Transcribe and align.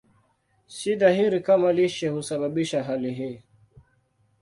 Si 0.77 0.95
dhahiri 0.95 1.39
kama 1.41 1.71
lishe 1.73 2.07
husababisha 2.09 2.83
hali 2.83 3.13
hii. 3.13 3.43